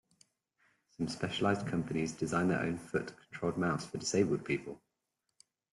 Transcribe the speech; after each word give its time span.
Some 0.97 1.07
specialized 1.09 1.67
companies 1.67 2.11
design 2.11 2.47
their 2.47 2.61
own 2.61 2.79
foot 2.79 3.13
controlled 3.17 3.59
mouse 3.59 3.85
for 3.85 3.99
disabled 3.99 4.43
people. 4.43 4.81